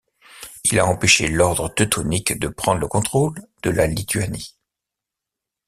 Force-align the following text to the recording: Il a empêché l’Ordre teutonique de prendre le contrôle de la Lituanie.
Il 0.63 0.79
a 0.79 0.87
empêché 0.87 1.27
l’Ordre 1.27 1.69
teutonique 1.69 2.39
de 2.39 2.47
prendre 2.47 2.79
le 2.81 2.87
contrôle 2.87 3.35
de 3.61 3.69
la 3.69 3.85
Lituanie. 3.85 4.55